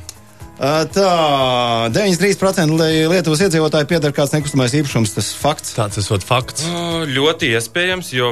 [0.56, 5.74] Tā, 93% li- Lietuvas iedzīvotāji pieder kāds nekustamais īpašums, tas fakts.
[5.76, 6.64] Tāds esot fakts.
[7.12, 8.30] Ļoti iespējams, jo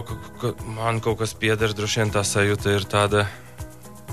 [0.77, 3.25] man kaut kas pieder, droši vien tā sajūta ir tāda.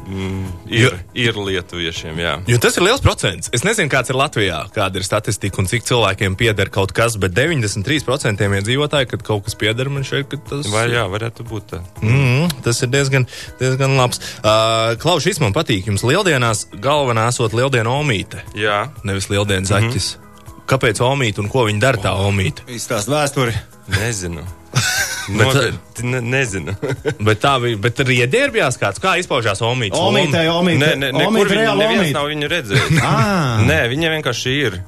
[0.06, 2.32] Mm, ir, ir lietuviešiem, jā.
[2.50, 3.50] Jo tas ir liels procents.
[3.56, 7.34] Es nezinu, kāds ir Latvijā, kāda ir statistika un cik cilvēkiem pieder kaut kas, bet
[7.36, 11.82] 93% iedzīvotāji, kad kaut kas pieder, man šeit ka tas Vai jā, varētu būt tā.
[12.02, 13.28] Mm, tas ir diezgan,
[13.60, 14.22] diezgan labs.
[14.40, 15.90] Uh, Klaus, šis man patīk.
[15.90, 20.16] Jums lieldienās galvenā esot lieldienu omīte, Jā, nevis lieldienu zaķis.
[20.16, 20.66] Mm -hmm.
[20.70, 22.62] Kāpēc omīte un ko viņa dara tā omīte?
[22.68, 23.54] Izstāst vēsturi.
[23.98, 24.44] nezinu.
[25.38, 26.74] Noteikti ne, nezinu.
[27.26, 27.78] Bet tā bija.
[27.84, 29.02] Bet riedērbjās kāds.
[29.02, 29.98] Kā izpaužās Omīts?
[29.98, 30.80] Omītē, omītē.
[30.80, 32.14] Nē, ne, nekur omīte, viņa, reāli omīte.
[32.16, 33.02] nav viņu redzējis.
[33.04, 33.16] Ā.
[33.70, 34.78] Nē, viņa vienkārši ir.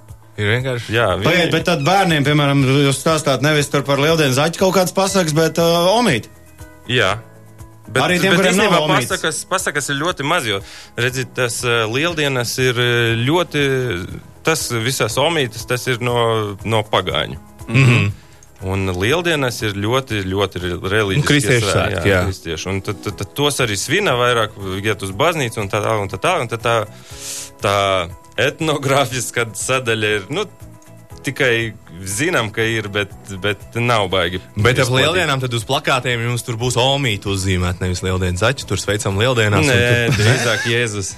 [0.41, 0.95] Ir vienkārši.
[0.97, 4.79] Jā, viņa, Pagaidiet, bet tad bērniem, piemēram, jūs stāstāt nevis tur par lieldienu zaķu kaut
[4.79, 6.31] kādas pasakas, bet uh, omīt.
[6.91, 7.19] Jā.
[7.93, 9.11] Bet, Arī tiem, bet kuriem omītes.
[9.11, 10.63] pasakas, pasakas ir ļoti maz, jo,
[10.97, 12.79] redziet, tas uh, lieldienas ir
[13.21, 13.65] ļoti,
[14.47, 16.17] tas visās omītes, tas ir no,
[16.65, 17.37] no pagāņu.
[17.69, 18.11] Mm -hmm.
[18.63, 21.23] Un lieldienas ir ļoti, ļoti reliģiski.
[21.23, 22.21] Nu, kristiešu svētki, jā.
[22.29, 22.69] kristieši.
[22.71, 26.13] Un tad, tad, tad tos arī svina vairāk, iet uz baznīcu un tā tālāk, un
[26.13, 26.45] tā tālāk.
[26.45, 26.77] Un tad tā,
[27.65, 27.77] tā
[28.47, 30.45] etnogrāfiskā sadaļa ir, nu,
[31.23, 31.73] tikai
[32.03, 34.41] zinām, ka ir, bet, bet nav baigi.
[34.59, 38.67] Bet ap lieldienām tad uz plakātiem jums tur būs Omīta uzzīmēta, nevis lieldienas zaķi.
[38.71, 39.63] Tur sveicam lieldienās.
[39.63, 41.13] un Nē, tur- drīzāk Jēzus.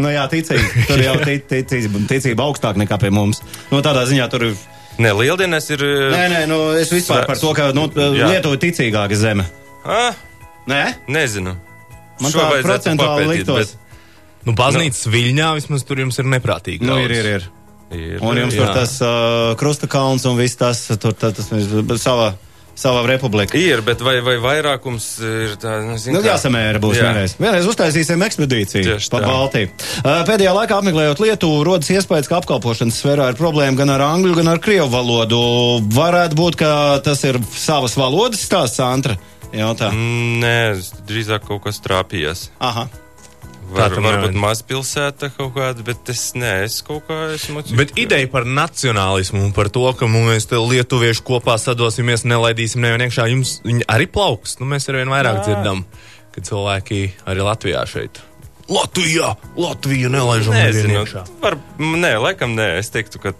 [0.00, 0.86] Nu jā, ticīgi.
[0.88, 3.42] Tur jau tic- ticība, ticība augstāk nekā pie mums.
[3.70, 4.56] Nu, tādā ziņā tur ir.
[5.00, 5.82] Nē, lieldienas ir.
[6.12, 7.86] Nē, nē, nu, es vispār par to, ka nu.
[7.96, 9.46] Lietuva ir ticīgāka zeme.
[9.88, 10.12] Ah,
[10.68, 10.82] Nē?
[11.10, 11.56] nezinu.
[12.22, 13.72] Man Šo tā procentuāli papētīt, liktos.
[14.46, 16.86] Nu, baznīcas viļņā vismaz tur jums ir neprātīgi.
[16.86, 17.48] Nu, ir, ir, ir.
[17.92, 18.62] Ir, Un jums Jā.
[18.64, 22.30] tur tas uh, krusta kalns un viss tas, tur tā, tas, tas savā,
[22.78, 23.58] savā republikā.
[23.58, 27.10] ir, bet vai, vai vairākums ir tā, nu, Nu, jāsamēra būs Jā.
[27.10, 27.36] vienreiz.
[27.40, 29.28] Vienreiz uztaisīsim ekspedīciju Tieši pa tā.
[29.28, 29.70] Baltiju.
[30.02, 34.34] Uh, Pēdējā laikā apmeklējot Lietuvu, rodas iespējas, ka apkalpošanas sfērā ir problēma gan ar angļu,
[34.40, 35.42] gan ar krievu valodu.
[35.92, 36.72] Varētu būt, ka
[37.04, 39.18] tas ir savas valodas stāsts, Antra.
[39.52, 39.90] Jautā.
[39.92, 42.46] Nē, drīzāk kaut kas trāpījās.
[42.64, 42.86] Aha.
[43.72, 47.62] Var, tam varbūt mazpilsēta kaut kāda, bet es, nē, es kaut kā esmu.
[47.78, 53.08] Bet ideja par nacionālismu un par to, ka mēs te lietuvieši kopā sadosimies, nelaidīsim nevienu
[53.08, 54.58] iekšā, jums viņi arī plauks.
[54.60, 55.86] Nu, mēs arvien vairāk dzirdam,
[56.34, 57.00] ka cilvēki
[57.32, 58.20] arī Latvijā šeit.
[58.72, 59.32] Latvijā!
[59.58, 61.24] Latvija nelaižam nevienu iekšā.
[61.42, 63.34] var, nē, laikam nē, es teiktu, ka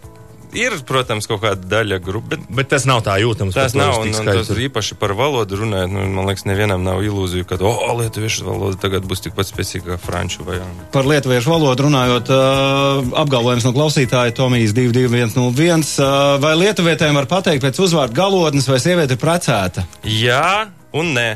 [0.59, 3.57] ir, protams, kaut kāda daļa grupa, bet Bet tas nav tā jūtams.
[3.57, 4.61] Tas nav, un, un tas skaidrs.
[4.69, 5.91] īpaši par valodu runājot.
[5.91, 9.99] Nu, man liekas, nevienam nav ilūzija, ka, oh, lietuviešu valoda tagad būs tikpat spēcīga kā
[10.01, 10.87] franču vai angļu.
[10.95, 15.83] Par lietuviešu valodu runājot, uh, apgalvojums no klausītāja Tomijas 22101.
[15.99, 19.87] Uh, vai lietuvietēm var pateikt pēc uzvārdu galotnes, vai sieviete ir precēta?
[20.07, 21.29] Jā, un nē.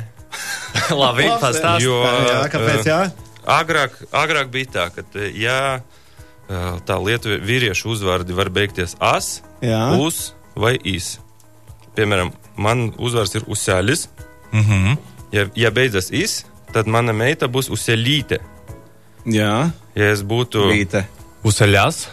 [1.02, 1.82] Labi, pastāst.
[1.82, 3.02] Jo, jā, kāpēc jā?
[3.46, 6.05] Agrāk, agrāk bija tā, ka, jā, eh,
[6.48, 9.96] tā lietu vīriešu uzvārdi var beigties as, Jā.
[9.98, 11.18] uz vai is.
[11.96, 14.08] Piemēram, man uzvārds ir Usēlis.
[14.52, 14.98] Mm -hmm.
[15.32, 18.38] Ja, ja beidzas is, tad mana meita būs Usēlīte.
[19.26, 21.04] Jā, Ja es būtu Vīte.
[21.44, 22.08] Useļās.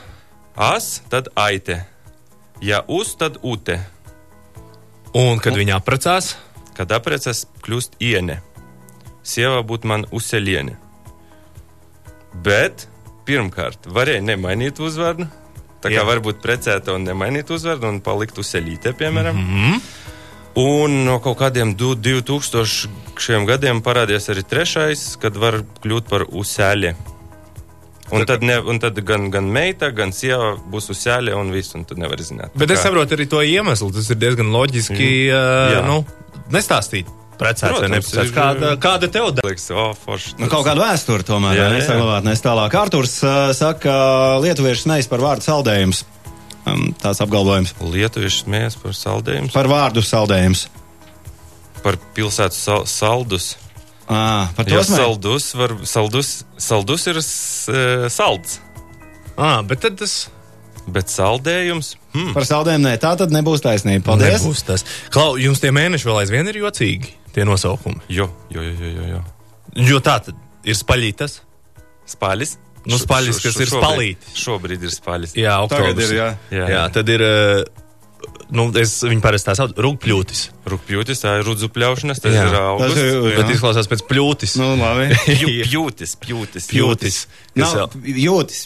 [0.56, 1.86] as, tad aite.
[2.62, 3.86] Ja uz, tad ute.
[5.14, 6.36] Un kad viņi apprecās,
[6.74, 8.40] Kad apprecas, kļūst iene.
[9.24, 10.74] Sieva būtu man uzceļiene.
[12.46, 12.88] Bet
[13.26, 15.28] pirmkārt, varēja nemainīt uzvārdu.
[15.84, 16.06] Tā kā Jā.
[16.08, 19.36] var būt precēta un nemainīt uzvārdu un palikt uzceļīte, piemēram.
[19.36, 19.82] Mm -hmm.
[20.56, 26.94] Un no kaut kādiem du- 2000 gadiem parādījās arī trešais, kad var kļūt par uzceļi.
[28.12, 31.84] Un tad, ne, un tad gan, gan meita, gan sieva būs uzceļi un viss, un
[31.84, 32.50] tad nevar zināt.
[32.56, 33.92] bet Tā es kā- saprotu arī to iemeslu.
[33.94, 35.28] Tas ir diezgan loģiski.
[35.32, 35.80] Jā.
[35.80, 36.06] Uh, nu,
[36.52, 37.06] nestāstīt
[37.40, 38.34] precēts vai Protams, neprecēts.
[38.36, 39.30] Kāda, kāda tev?
[39.44, 40.36] Liekas, oh, forši.
[40.42, 42.78] Nu, kaut kāda vēsture tomēr Jā, jā, nesaglabāt nes tālāk.
[42.80, 43.96] Arturs uh, saka, ka
[44.44, 46.04] lietuvieši neiz par vārdu saldējums.
[46.64, 47.74] Um, tās apgalvojums.
[47.84, 50.68] Lietuvieši smējas par saldējumu, Par vārdu saldējums.
[51.84, 53.58] par pilsētas sal saldus.
[54.08, 58.58] À, par to saldus, var, saldus, saldus ir e, salds,
[59.40, 60.28] Ah, bet tad tas
[60.88, 61.96] bet saldējums.
[62.14, 62.34] Hmm.
[62.36, 64.04] Par saldējumu nē, tā tad nebūs taisnība.
[64.12, 64.36] Paldies.
[64.44, 64.84] nebūs tas.
[65.14, 68.02] Klau, jums tie mēneši vēl aizvien ir jocīgi, tie nosaukumi.
[68.14, 69.22] Jo, jo, jo, jo, jo, jo.
[69.90, 71.40] Jo tā tad ir spaļītas.
[72.14, 72.58] Spaļis.
[72.86, 74.34] Nu, Šo- spaļis, šo- kas šo- ir šobrīd- spalīti.
[74.36, 75.34] Šobrīd ir spaļis.
[75.40, 76.12] Jā, Tagad oktobris.
[76.12, 76.30] ir, jā.
[76.52, 76.84] Jā, jā.
[76.94, 77.22] tad ir.
[77.22, 77.64] uh,
[78.54, 80.42] Nu, es viņu parasti tā saucu, rūkļūtis.
[80.70, 82.44] Rūkpjūtis, tā ir rudzu pļaušanas, tas Jā.
[82.46, 83.00] ir Tas augusts.
[83.02, 83.38] ir, jā.
[83.40, 84.54] Bet izklausās pēc pļūtis.
[84.62, 85.08] Nu, labi.
[85.66, 86.68] Pjūtis, pjūtis.
[86.70, 87.18] Pjūtis.
[87.58, 88.14] Kas Nav, vēl?
[88.22, 88.60] jūtis.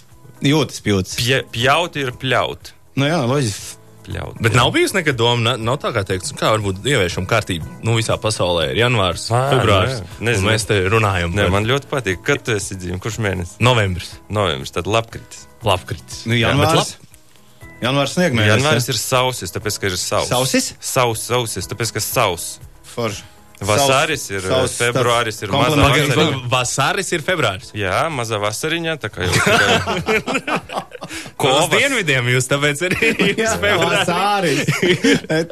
[0.44, 1.16] Jūtis, jūtis.
[1.22, 2.74] Pje, pjauti ir pļaut.
[2.98, 3.76] Nu jā, loģiski.
[4.08, 4.38] pļaut.
[4.42, 7.66] Bet nav bijusi nekad doma, na- nav tā kā teikt, kā varbūt ieviešam kārtību.
[7.84, 10.00] Nu, visā pasaulē ir janvārs, Ā, februāris.
[10.02, 10.48] nē, un nezinu.
[10.50, 12.24] Mēs te runājam Nē, par man ļoti patīk.
[12.24, 13.00] Kad tu esi dzīvo?
[13.04, 13.58] Kurš mēnesis?
[13.60, 15.46] novembris, Novembris, tad lapkritis.
[15.64, 16.26] lapkritis.
[16.26, 16.96] Nu, Jā, janvārs.
[16.98, 18.58] bet Janvārs sniegmēnesis.
[18.64, 20.30] Janvāris ir sausis, tāpēc, ka ir sauss.
[20.32, 20.74] Sausis?
[20.82, 22.60] Saus, sausis, tāpēc, ka sauss.
[22.96, 23.22] Forši.
[23.66, 26.16] Vasaris ir, Sauss, februāris tāds ir mazā vasariņa.
[26.18, 27.72] va- Vasaris ir februāris.
[27.74, 30.68] Jā, mazā vasariņā, tā kā jau tikai
[31.42, 34.04] Ko uz dienvidiem jūs tāpēc arī jūs februārī?
[34.04, 34.62] Vasāris.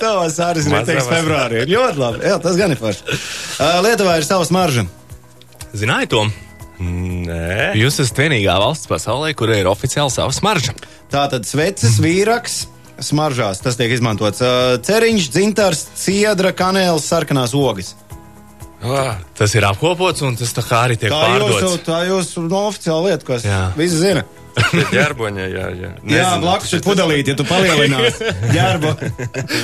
[0.02, 1.18] Tā vasāris ir Mazā teiks vasarā.
[1.22, 1.64] februārī.
[1.72, 2.24] Ļoti labi.
[2.30, 3.18] Jā, tas gan ir forši.
[3.58, 4.86] Uh, Lietuvā ir savs marža.
[5.76, 6.24] Zināju to?
[6.76, 10.74] Nē, Jūs esat vienīgā valsts pasaulē, kurai ir oficiāli savs marža.
[11.14, 12.66] Tā tad sveces, vīraks,
[13.04, 14.42] smaržās tas tiek izmantots?
[14.88, 17.96] Ceriņš, dzintars, ciedra, kanēls, sarkanās ogas.
[18.86, 21.78] Ah, Tas ir apkopots un tas tā kā arī tiek Tā pārdots.
[21.88, 23.62] tā jūsu no, oficiāla lieta, ko es Jā.
[23.80, 24.22] visi zina.
[24.94, 25.90] ģērboņa, jā, jā.
[25.90, 28.92] Jā, Nezinu, blakus ir pudelīte, ja tu palielināsi ģērbu.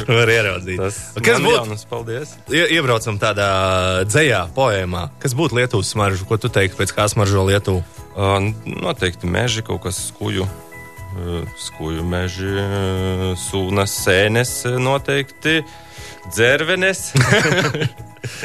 [0.10, 0.82] Var ieraudzīt.
[0.82, 1.54] Tas Kas būtu?
[1.54, 2.34] jaunas, paldies.
[2.52, 3.48] Ie, iebraucam tādā
[4.10, 5.06] dzējā, poēmā.
[5.24, 6.26] Kas būtu Lietuvas smarža?
[6.28, 7.86] Ko tu teiktu, pēc kā smaržo Lietuvu?
[8.18, 10.50] Uh, noteikti meži, kaut kas skuju.
[11.16, 15.62] Uh, Skuju meži, uh, sūnas, sēnes uh, noteikti,
[16.34, 17.12] dzervenes.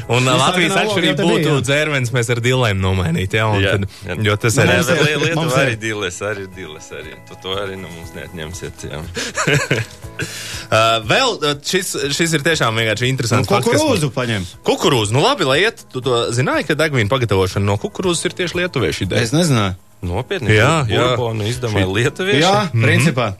[0.08, 1.56] Un Nu, Latvijas atšķirība būtu jā.
[1.66, 3.34] dzērvens, mēs ar dilēm nomainīt.
[3.36, 4.14] Jā, un Jā, tad, jā.
[4.24, 4.70] jo tas Nu, ir.
[4.72, 6.86] ir- Nē, Lietuva arī diles, arī diles.
[6.96, 7.12] Arī.
[7.28, 8.86] Tu to arī no mums neatņemsiet.
[8.88, 9.04] Uh,
[11.12, 13.48] vēl šis, šis ir tiešām vienkārši interesants.
[13.52, 14.48] kas- Kukurūzu paņem.
[14.64, 15.84] Kukurūzu, nu labi, lai iet.
[15.92, 19.28] Tu to zināji, ka degvīna pagatavošana no kukurūzas ir tieši lietuviešu ideja.
[19.28, 19.76] Es nezināju.
[20.02, 21.02] Nopietni, Jā, jā.
[21.16, 22.42] Burbonu izdomāja lietuvieši.
[22.44, 23.34] Jā, principā.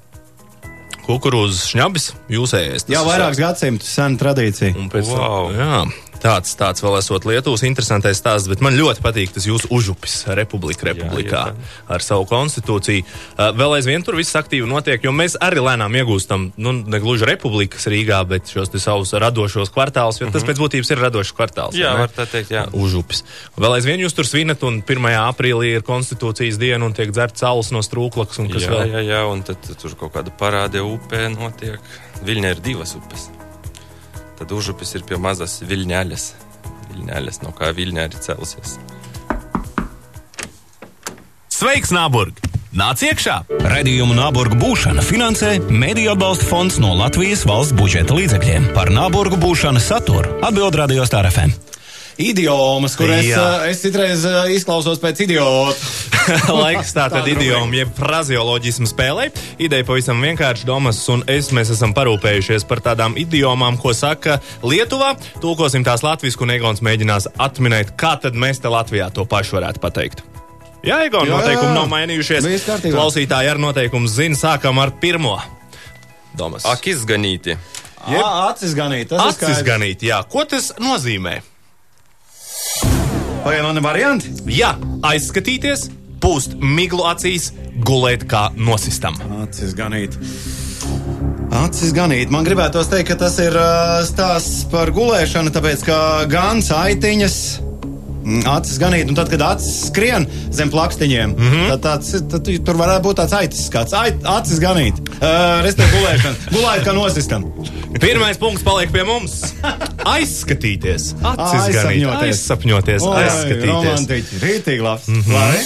[1.06, 2.86] Kukurūzas šņabis, jūsējais.
[2.86, 4.74] tas Jau ir- vairākus gadsimtus sena tradīcija.
[4.76, 5.52] Un pēc tam, Wow.
[5.54, 5.92] jā,
[6.26, 10.88] tāds, tāds vēl esot Lietuvas interesantais stāsts, bet man ļoti patīk tas jūsu užupis, Republika
[10.90, 11.68] Republikā, jā.
[11.92, 13.04] ar savu konstitūciju.
[13.36, 17.28] Uh, vēl aizvien tur viss aktīvi notiek, jo mēs arī lēnām iegūstam, nu, ne gluži
[17.28, 21.78] republikas Rīgā, bet šos savus radošos kvartālus, jo tas pēc būtības ir radošs kvartāls.
[21.78, 22.66] Jā, var tā teikt, jā.
[22.76, 23.22] Užupis.
[23.58, 25.08] Vēl aizvien jūs tur svinat, un 1.
[25.22, 28.92] aprīlī ir konstitūcijas diena, un tiek dzerts saules no strūklakas, un kas Jā, vēl.
[28.96, 31.96] jā, jā, un tad tur kaut kāda parāde upē notiek.
[32.26, 33.30] Viļņā ir divas upes.
[34.36, 36.26] Tad užupis ir pie mazas viļņaļas.
[36.90, 38.76] Viļņaļas, no kā viļņā arī celsies.
[41.56, 42.42] Sveiks, Nāburg!
[42.76, 43.38] Nāc iekšā!
[43.72, 48.66] Redījumu Nāburgu būšana finansē Mēdīļu atbalsta fonds no Latvijas valsts budžeta līdzekļiem.
[48.76, 51.56] Par Nāburgu būšanu saturu atbild Radio Star FM.
[52.16, 53.40] Idiomas, kur es, Jā.
[53.42, 55.76] uh, es citreiz uh, izklausos pēc idiota.
[56.64, 59.26] Laiks tātad Tāda idiomu, jeb frazioloģismu spēlē.
[59.62, 65.12] Ideja pavisam vienkārši, Domas un es, mēs esam parūpējušies par tādām idiomām, ko saka Lietuvā.
[65.44, 69.82] Tulkosim tās latviešu, un Egons mēģinās atminēt, kā tad mēs te Latvijā to pašu varētu
[69.84, 70.24] pateikt.
[70.86, 71.74] Jā, Egon, Jā, noteikumi jā.
[71.76, 72.48] nav mainījušies.
[72.86, 75.34] Klausītāji ar noteikumu zina, sākam ar pirmo.
[76.36, 76.64] Domas.
[76.68, 77.56] Ak, izganīti.
[78.06, 78.22] Jeb...
[78.22, 79.10] Acis ganīt.
[79.10, 79.66] Tas Acis ir skaidrs.
[79.66, 80.20] ganīt, jā.
[80.30, 81.40] Ko tas nozīmē?
[83.46, 84.32] Vai man ir varianti?
[84.50, 84.72] Jā,
[85.06, 85.84] aizskatīties,
[86.18, 87.52] pūst miglu acīs,
[87.86, 89.14] gulēt kā nosistam.
[89.44, 90.16] Acis ganīt.
[91.54, 92.32] Acis ganīt.
[92.34, 96.00] Man gribētos teikt, ka tas ir uh, stāsts par gulēšanu, tāpēc ka
[96.32, 97.38] gan aitiņas.
[98.26, 101.68] Mm, Acis ganīt, un tad, kad acis skrien zem plakstiņiem, mm -hmm.
[101.72, 103.92] tad, tāds, tad tur varētu būt tāds aitis skats.
[103.96, 104.98] Ait, acis ganīt.
[105.16, 106.36] Uh, Respektīvi, gulēšana.
[106.52, 107.44] Gulēt kā nosistam.
[108.00, 109.32] Pirmais punkts paliek pie mums.
[110.04, 113.02] Aizskatīties, acis ganīt, Aizsapņoties.
[113.02, 113.70] Oi, aizskatīties.
[113.70, 114.40] Romantiķi.
[114.42, 115.08] Rītīgi labs.
[115.08, 115.30] Mm Mhm.
[115.30, 115.34] -hmm.
[115.34, 115.58] Labi.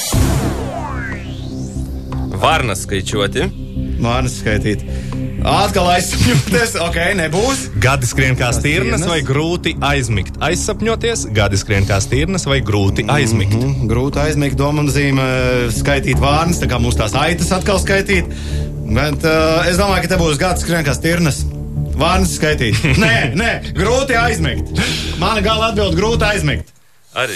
[2.41, 3.43] Varnas skaičioti.
[4.01, 4.81] Vārnas skaitīt.
[5.41, 6.75] Atkal aizsapņoties.
[6.85, 7.63] Ok, nebūs.
[7.81, 10.37] Gadi skrien kā stirnas vai grūti aizmigt.
[10.45, 13.57] Aizsapņoties, gadi skrien kā stirnas vai grūti aizmigt.
[13.57, 15.29] Mm, grūti aizmigt domu zīmē,
[15.73, 18.29] skaitīt vārnas, tā kā mums tās aitas atkal skaitīt.
[18.91, 21.41] Bet uh, es domāju, ka te būs gads skrien kā stirnas.
[22.01, 22.77] Vārnas skaitīt.
[23.03, 24.77] Nē, nē, grūti aizmigt.
[25.23, 26.77] Mana gala atbild grūti aizmigt.
[27.11, 27.35] Arī.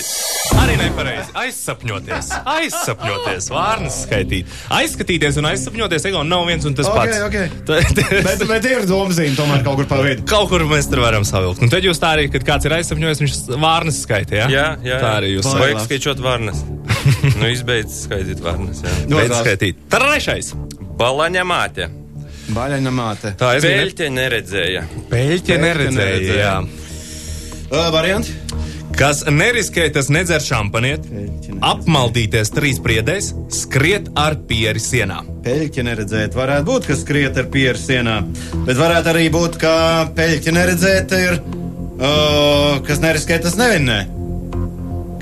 [0.55, 1.33] Arī nepareizi.
[1.35, 4.53] Aizsapņoties, aizsapņoties, vārnas skaitīt.
[4.71, 7.19] Aizskatīties un aizsapņoties, ego nav viens un tas Ok, pats.
[7.27, 7.35] ok.
[7.67, 7.81] Tā-
[8.23, 10.23] Bet, bet ir doma zīme tomēr kaut kur pa vidu.
[10.31, 11.65] Kaut kur mēs tur varam savilkt.
[11.67, 14.45] Un tad jūs tā arī, kad kāds ir aizsapņojis, viņš vārnas skaitā.
[14.45, 14.47] Ja?
[14.55, 15.01] Jā, jā.
[15.03, 15.89] Tā arī jūs Vajag labs.
[15.91, 16.63] skaičiot varnas.
[17.41, 18.85] nu, izbeidz skaitīt varnas.
[18.87, 18.95] Jā.
[19.11, 19.83] Beidz skaitīt.
[19.91, 20.53] Trešais.
[21.03, 21.91] Balaņa māte.
[22.55, 23.35] Baļaņa māte.
[23.41, 23.65] Tā es.
[23.67, 24.87] Peļķe neredzēja.
[25.11, 25.99] Peļķe neredzēja.
[25.99, 26.41] neredzēja.
[26.45, 26.57] Jā.
[27.75, 28.35] Uh, varianti?
[28.95, 31.07] Kas neriskē, tas nedzer neredzēja.
[31.67, 35.17] apmaldīties trīs priedēs, skriet ar pieri sienā.
[35.43, 38.21] Peļķi neredzēt, varētu būt, ka skriet ar pieru sienā.
[38.69, 39.73] Bet varētu arī būt, ka
[40.15, 41.41] peļķi neredzēt ir.
[41.95, 43.99] Uh, kas neriskē, tas nevinnē.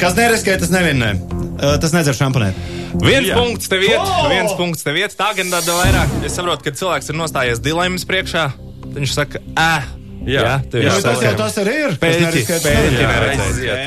[0.01, 1.15] Kas neriskē, tas nevinnē.
[1.23, 2.61] Uh, tas nedzer šampanēt.
[3.01, 3.41] Viens Jā.
[3.41, 4.29] Punkts tev iet, oh!
[4.29, 5.17] viens punkts tev iet.
[5.17, 6.13] Tā gan tāda vairāk.
[6.29, 8.51] Es saprotu, ka cilvēks ir nostājies dilemmas priekšā.
[8.93, 10.43] Viņš saka, ē, Jā.
[10.43, 11.95] Jā, ir Nu, tas jau tas arī ir.
[12.03, 13.07] Peļķi nevinnē.
[13.07, 13.81] neredzēt.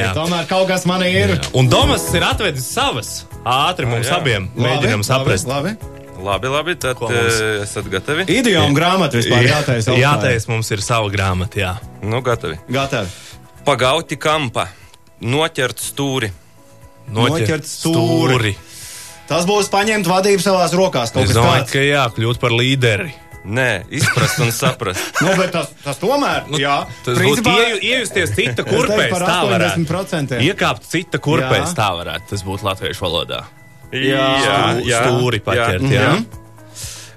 [0.00, 0.12] Jā.
[0.16, 1.34] Tomēr kaut kas man ir.
[1.56, 3.10] Un Domas ir atvedis savas.
[3.44, 4.20] Ātri mums jā.
[4.20, 5.48] abiem mēģinām saprast.
[5.50, 5.74] Labi,
[6.24, 7.12] Labi, labi, tad mums?
[7.12, 8.24] eh, esat gatavi?
[8.32, 9.90] Idioma grāmata vispār jātaisa.
[9.92, 10.00] augstā.
[10.00, 11.72] Jātais mums ir sava grāmata, jā.
[12.00, 12.56] Nu, gatavi.
[12.72, 13.10] Gatavi.
[13.66, 14.68] Pagauti kampa,
[15.20, 16.30] noķert stūri.
[17.12, 18.54] Noķert stūri.
[19.28, 21.12] Tas būs paņemt vadību savās rokās.
[21.16, 21.72] Es domāju, tāds.
[21.72, 23.12] ka jā, kļūt par līderi.
[23.44, 25.18] Nē, izprast un saprast.
[25.20, 29.34] Nu, bet tas, tas tomēr, nu, jā, Tas būtu ieju, iejusties cita kurpēs, par tā
[29.50, 29.84] varētu.
[29.84, 30.38] 80%.
[30.46, 31.74] Iekāpt cita kurpēs, Jā.
[31.76, 32.30] tā varētu.
[32.30, 33.42] Tas būtu latviešu valodā.
[33.92, 36.08] jā, Stū- stūri paķert, jā.
[36.14, 36.24] Mhm.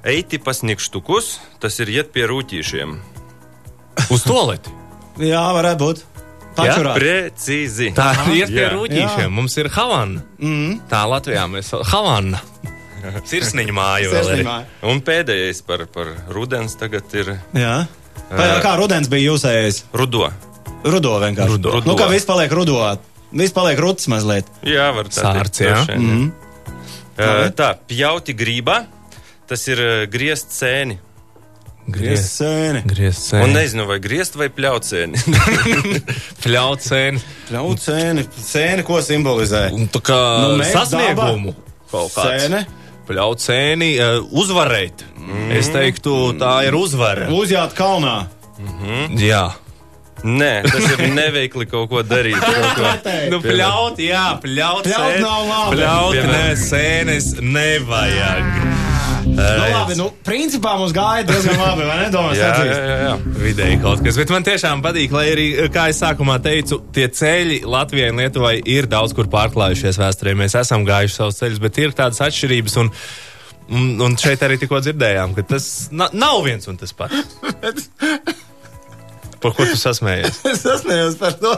[0.07, 2.97] eiti pa snikštukus, tas ir iet pie rūtīšiem.
[4.11, 4.69] Uz toleti.
[5.17, 6.03] Jā, varētu būt.
[6.57, 6.93] Pačurā.
[6.97, 7.91] Precīzi.
[7.93, 8.69] Tā ir pie Jā.
[8.73, 9.29] rūtīšiem.
[9.29, 10.23] Mums ir Havana.
[10.41, 10.79] Mm.
[10.89, 12.39] Tā Latvijā mēs Havana.
[13.29, 14.49] Sirsniņa māja vēl ir.
[14.89, 17.77] Un pēdējais par, par rudens tagad ir Jā.
[18.31, 19.83] Vai, kā rudens bija jūsējais?
[19.95, 20.27] rudo.
[20.87, 21.53] Rudo vienkārši.
[21.55, 21.79] Rudo.
[21.87, 22.79] Nu, kā viss paliek rudo.
[23.37, 24.47] Viss paliek ruds mazliet.
[24.67, 25.73] Jā, var tā Sārts, jā.
[25.73, 26.45] droši vien, jā.
[27.17, 28.83] Uh, tā, pjauti grībā,
[29.49, 30.99] tas ir uh, griezt sēni.
[31.87, 32.81] Griezt sēni.
[32.85, 33.53] griezt Un sēni.
[33.55, 35.21] nezinu, vai griezt vai pļaut sēni.
[36.43, 37.21] Pļaut sēni.
[37.55, 38.25] Ļaut sēni.
[38.43, 39.69] Sēni, ko simbolizē?
[39.75, 41.55] Un tā kā Nu, nu, sasniegumu
[41.91, 42.43] kaut kāds.
[42.43, 42.65] Sēne.
[43.07, 45.05] Pļaut sēni, uh, uzvarēt.
[45.17, 45.51] Mm.
[45.59, 47.29] Es teiktu, tā ir uzvara.
[47.33, 48.25] Uzjāt kalnā.
[49.21, 49.45] Jā.
[50.25, 52.39] Nē, tas ir neveikli kaut ko darīt.
[52.77, 53.13] Kaut ko.
[53.29, 54.87] Nu, pļaut, jā, pļaut.
[54.89, 55.21] Pļaut sēni.
[55.21, 55.77] nav labi.
[55.77, 58.76] Pļaut, nē, sēnes nevajag.
[59.37, 62.07] Nu, labi, nu, principā mums gāja diezgan labi, vai ne?
[62.13, 63.11] Domāju, Jā, jā, jā, jā.
[63.37, 67.59] Vidēji kaut kas, bet man tiešām patīk, lai arī, kā es sākumā teicu, tie ceļi
[67.69, 70.33] Latvijai un Lietuvai ir daudz kur pārklājušies vēsturē.
[70.41, 72.79] Mēs esam gājuši savus ceļus, bet ir tādas atšķirības.
[72.81, 72.91] Un,
[73.77, 77.37] un, un šeit arī tikko dzirdējām, ka tas na, nav viens un tas pats.
[79.37, 80.41] Par ko tu sasmējies?
[80.49, 81.51] Es sasniedzu par to,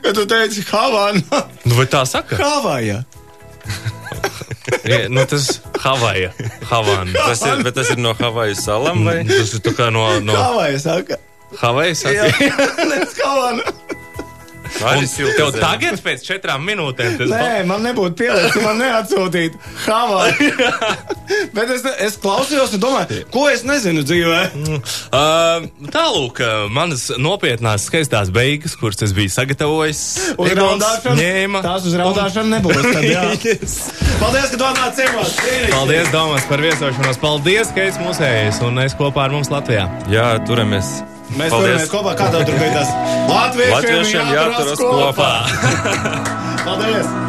[0.00, 1.42] ka tu teici Havana.
[1.68, 2.38] Nu, vai tā saka?
[2.40, 3.02] Havaja.
[4.84, 6.32] Ja, nu, tas Havaja,
[6.68, 7.12] Havana.
[7.12, 9.22] Tas ir, bet tas ir no Havaju salām vai?
[9.28, 11.18] Tas ir tā kā no, no Havaja saka.
[11.56, 12.04] Havajas.
[12.12, 12.88] Jā, saka?
[12.90, 13.96] Nes Havana.
[14.78, 20.76] Tev tagad pēc četrām minūtēm tas Nē, man nebūtu pielicis, man neatsūtīt Havaja.
[21.56, 24.40] Bet es, es klausījos un domāju, ko es nezinu dzīvē.
[24.58, 30.02] Uh, Tālūk, uh, manas nopietnās, skaistās beigas, kuras es biju sagatavojis.
[30.38, 31.18] Uz raudāšanu.
[31.20, 31.62] ņēma.
[31.66, 32.80] Tās uz raudāšanu nebūs.
[32.88, 33.26] Tad, jā.
[34.22, 35.36] Paldies, ka tu atnāc ciemos.
[35.74, 37.20] Paldies, Domas, par viesošanos.
[37.22, 39.86] Paldies, ka esi mūsējis un es kopā ar mums Latvijā.
[40.12, 40.98] Jā, turamies.
[41.36, 42.16] Mēs turamies kopā.
[42.18, 42.92] Kā tev tur tas?
[43.28, 45.32] Latviešiem, Latviešiem jāturas kopā.
[46.66, 47.27] Paldies!